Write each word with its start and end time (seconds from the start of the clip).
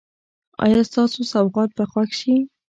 ایا 0.63 0.81
ستاسو 0.89 1.19
سوغات 1.33 1.69
به 1.77 1.83
خوښ 1.91 2.09
شي؟ 2.19 2.35